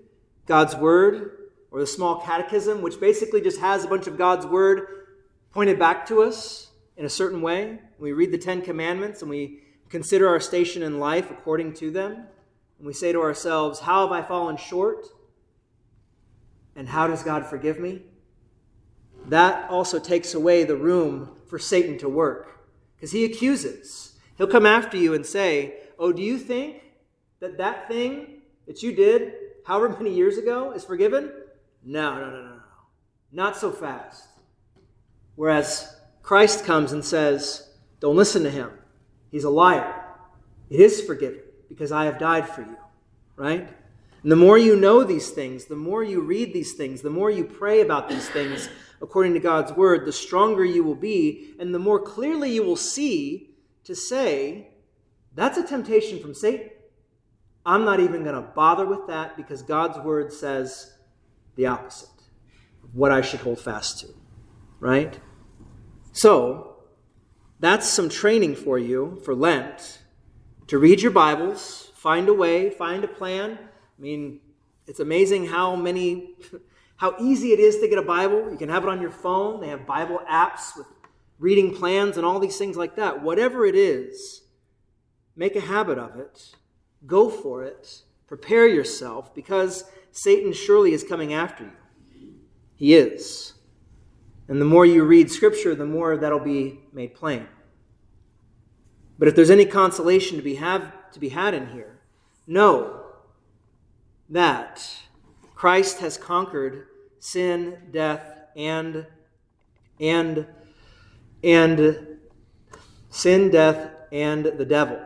God's 0.46 0.76
Word, 0.76 1.38
or 1.72 1.80
the 1.80 1.88
small 1.88 2.20
catechism, 2.20 2.82
which 2.82 3.00
basically 3.00 3.40
just 3.40 3.62
has 3.62 3.86
a 3.86 3.88
bunch 3.88 4.08
of 4.08 4.18
God's 4.18 4.46
Word 4.46 5.06
pointed 5.54 5.80
back 5.80 6.06
to 6.08 6.22
us 6.22 6.72
in 6.98 7.06
a 7.06 7.10
certain 7.10 7.42
way, 7.42 7.80
we 7.98 8.12
read 8.12 8.34
the 8.34 8.38
Ten 8.38 8.62
Commandments 8.62 9.22
and 9.22 9.30
we 9.30 9.62
consider 9.90 10.28
our 10.28 10.40
station 10.40 10.84
in 10.84 11.00
life 11.00 11.32
according 11.32 11.74
to 11.76 11.92
them, 11.92 12.28
and 12.78 12.88
we 12.88 12.94
say 12.94 13.12
to 13.12 13.22
ourselves, 13.22 13.82
How 13.82 14.08
have 14.08 14.12
I 14.12 14.26
fallen 14.26 14.58
short? 14.58 15.06
And 16.76 16.88
how 16.88 17.08
does 17.08 17.24
God 17.24 17.46
forgive 17.46 17.80
me? 17.80 18.04
That 19.28 19.70
also 19.70 20.00
takes 20.00 20.34
away 20.34 20.64
the 20.64 20.78
room 20.78 21.36
for 21.48 21.60
Satan 21.60 21.98
to 22.00 22.10
work. 22.10 22.68
Because 22.96 23.12
he 23.12 23.26
accuses. 23.26 24.18
He'll 24.38 24.48
come 24.48 24.66
after 24.66 24.98
you 24.98 25.14
and 25.14 25.26
say, 25.26 25.76
Oh, 25.98 26.14
do 26.14 26.22
you 26.22 26.38
think 26.38 26.82
that 27.42 27.58
that 27.58 27.88
thing 27.88 28.42
that 28.68 28.82
you 28.82 28.96
did 28.96 29.34
however 29.66 29.90
many 29.90 30.14
years 30.14 30.38
ago 30.38 30.72
is 30.72 30.86
forgiven? 30.86 31.32
No, 31.84 32.16
no, 32.16 32.30
no, 32.30 32.44
no, 32.44 32.44
no. 32.44 32.62
Not 33.32 33.58
so 33.58 33.72
fast. 33.72 34.28
Whereas 35.36 35.98
Christ 36.22 36.66
comes 36.66 36.92
and 36.92 37.04
says, 37.04 37.70
Don't 38.00 38.16
listen 38.16 38.44
to 38.44 38.50
him. 38.50 38.72
He's 39.32 39.44
a 39.44 39.50
liar. 39.50 40.06
It 40.70 40.80
is 40.80 41.02
forgiven 41.02 41.42
because 41.68 41.92
I 41.92 42.06
have 42.06 42.20
died 42.20 42.48
for 42.50 42.62
you, 42.62 42.78
right? 43.36 43.70
And 44.22 44.32
the 44.32 44.36
more 44.36 44.58
you 44.58 44.76
know 44.76 45.04
these 45.04 45.30
things, 45.30 45.66
the 45.66 45.76
more 45.76 46.04
you 46.04 46.22
read 46.22 46.54
these 46.54 46.74
things, 46.74 47.02
the 47.02 47.10
more 47.10 47.32
you 47.32 47.46
pray 47.46 47.82
about 47.82 48.10
these 48.10 48.28
things 48.30 48.70
according 49.02 49.34
to 49.34 49.40
God's 49.40 49.72
word, 49.72 50.06
the 50.06 50.12
stronger 50.12 50.66
you 50.66 50.84
will 50.84 50.96
be, 50.96 51.54
and 51.60 51.74
the 51.74 51.80
more 51.80 52.00
clearly 52.00 52.52
you 52.52 52.64
will 52.64 52.76
see 52.76 53.52
to 53.86 53.96
say, 53.96 54.68
that's 55.36 55.58
a 55.58 55.64
temptation 55.64 56.20
from 56.20 56.34
Satan. 56.34 56.70
I'm 57.66 57.86
not 57.86 58.00
even 58.00 58.24
going 58.24 58.36
to 58.36 58.42
bother 58.42 58.86
with 58.86 59.08
that 59.08 59.38
because 59.38 59.62
God's 59.62 59.98
word 60.00 60.34
says 60.34 60.94
the 61.56 61.68
opposite 61.68 62.10
of 62.84 62.96
what 62.96 63.12
I 63.12 63.22
should 63.22 63.40
hold 63.40 63.60
fast 63.60 64.00
to, 64.02 64.08
right? 64.80 65.18
So, 66.12 66.69
that's 67.60 67.88
some 67.88 68.10
training 68.10 68.56
for 68.56 68.80
you 68.80 69.20
for 69.24 69.36
Lent 69.36 70.00
to 70.70 70.78
read 70.78 71.02
your 71.02 71.12
Bibles, 71.12 71.92
find 71.96 72.30
a 72.30 72.34
way, 72.34 72.70
find 72.70 73.04
a 73.04 73.08
plan. 73.08 73.58
I 73.58 74.02
mean, 74.02 74.40
it's 74.86 75.00
amazing 75.00 75.48
how 75.48 75.76
many, 75.76 76.36
how 76.98 77.16
easy 77.20 77.54
it 77.54 77.60
is 77.60 77.80
to 77.80 77.88
get 77.88 77.98
a 77.98 78.04
Bible. 78.04 78.52
You 78.52 78.58
can 78.58 78.70
have 78.70 78.84
it 78.84 78.90
on 78.90 79.02
your 79.02 79.10
phone. 79.10 79.62
They 79.62 79.70
have 79.70 79.88
Bible 79.88 80.20
apps 80.30 80.78
with 80.78 80.86
reading 81.40 81.74
plans 81.74 82.18
and 82.18 82.26
all 82.26 82.40
these 82.40 82.58
things 82.58 82.78
like 82.78 82.98
that. 82.98 83.24
Whatever 83.24 83.66
it 83.66 83.76
is, 83.76 84.44
make 85.36 85.56
a 85.56 85.62
habit 85.62 85.98
of 85.98 86.20
it. 86.20 86.56
Go 87.08 87.32
for 87.32 87.64
it. 87.64 88.04
Prepare 88.28 88.68
yourself 88.68 89.34
because 89.34 89.86
Satan 90.12 90.54
surely 90.54 90.94
is 90.94 91.04
coming 91.04 91.34
after 91.34 91.64
you. 91.64 92.34
He 92.76 92.94
is. 92.94 93.54
And 94.50 94.60
the 94.60 94.66
more 94.66 94.84
you 94.86 95.04
read 95.04 95.32
Scripture, 95.32 95.76
the 95.76 95.86
more 95.86 96.18
that'll 96.18 96.40
be 96.40 96.80
made 96.92 97.14
plain. 97.14 97.48
But 99.20 99.28
if 99.28 99.36
there's 99.36 99.52
any 99.52 99.66
consolation 99.66 100.38
to 100.38 100.44
be, 100.44 100.56
have, 100.56 100.92
to 101.12 101.20
be 101.20 101.30
had 101.30 101.54
in 101.54 101.70
here, 101.70 102.00
know 102.48 103.06
that 104.28 104.84
Christ 105.54 106.00
has 106.00 106.18
conquered 106.18 106.88
sin, 107.20 107.78
death, 107.92 108.24
and 108.56 109.06
and 110.00 110.48
and 111.44 112.08
sin, 113.10 113.52
death, 113.52 113.92
and 114.12 114.46
the 114.46 114.66
devil 114.66 115.00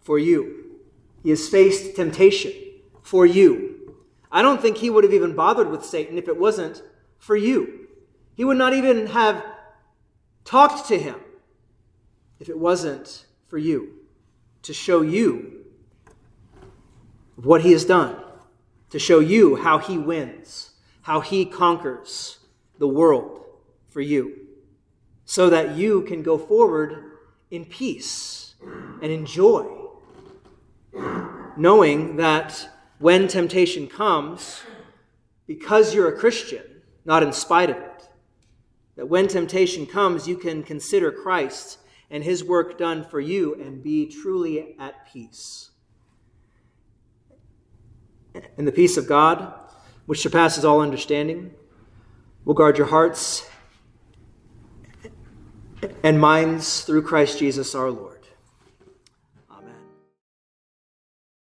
for 0.00 0.18
you. 0.18 0.80
He 1.22 1.30
has 1.30 1.48
faced 1.48 1.96
temptation 1.96 2.52
for 3.02 3.24
you. 3.24 3.96
I 4.30 4.42
don't 4.42 4.60
think 4.60 4.78
he 4.78 4.90
would 4.90 5.04
have 5.04 5.14
even 5.14 5.34
bothered 5.34 5.70
with 5.70 5.84
Satan 5.84 6.18
if 6.18 6.28
it 6.28 6.38
wasn't 6.38 6.82
for 7.18 7.36
you. 7.36 7.81
He 8.34 8.44
would 8.44 8.56
not 8.56 8.72
even 8.72 9.08
have 9.08 9.44
talked 10.44 10.88
to 10.88 10.98
him 10.98 11.16
if 12.40 12.48
it 12.48 12.58
wasn't 12.58 13.26
for 13.46 13.58
you, 13.58 14.00
to 14.62 14.72
show 14.72 15.02
you 15.02 15.64
what 17.36 17.62
he 17.62 17.72
has 17.72 17.84
done, 17.84 18.16
to 18.90 18.98
show 18.98 19.20
you 19.20 19.56
how 19.56 19.78
he 19.78 19.98
wins, 19.98 20.70
how 21.02 21.20
he 21.20 21.44
conquers 21.44 22.38
the 22.78 22.88
world 22.88 23.44
for 23.90 24.00
you, 24.00 24.46
so 25.24 25.50
that 25.50 25.76
you 25.76 26.02
can 26.02 26.22
go 26.22 26.38
forward 26.38 27.12
in 27.50 27.64
peace 27.64 28.54
and 29.02 29.12
in 29.12 29.26
joy, 29.26 29.66
knowing 31.56 32.16
that 32.16 32.68
when 32.98 33.28
temptation 33.28 33.86
comes, 33.86 34.62
because 35.46 35.94
you're 35.94 36.08
a 36.08 36.18
Christian, 36.18 36.62
not 37.04 37.22
in 37.22 37.32
spite 37.32 37.70
of 37.70 37.76
it, 37.76 37.91
that 38.96 39.08
when 39.08 39.28
temptation 39.28 39.86
comes, 39.86 40.28
you 40.28 40.36
can 40.36 40.62
consider 40.62 41.10
Christ 41.10 41.78
and 42.10 42.22
his 42.22 42.44
work 42.44 42.76
done 42.76 43.04
for 43.04 43.20
you 43.20 43.54
and 43.54 43.82
be 43.82 44.06
truly 44.06 44.76
at 44.78 45.06
peace. 45.10 45.70
And 48.56 48.66
the 48.66 48.72
peace 48.72 48.96
of 48.96 49.06
God, 49.06 49.54
which 50.06 50.20
surpasses 50.20 50.64
all 50.64 50.80
understanding, 50.80 51.52
will 52.44 52.54
guard 52.54 52.76
your 52.76 52.88
hearts 52.88 53.48
and 56.02 56.20
minds 56.20 56.82
through 56.82 57.02
Christ 57.02 57.38
Jesus 57.38 57.74
our 57.74 57.90
Lord. 57.90 58.11